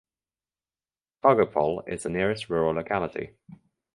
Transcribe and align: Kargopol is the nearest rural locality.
Kargopol 1.23 1.87
is 1.87 2.01
the 2.01 2.09
nearest 2.09 2.49
rural 2.49 2.73
locality. 2.73 3.35